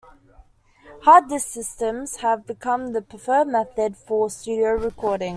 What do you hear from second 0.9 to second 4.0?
Hard disk systems have become the preferred method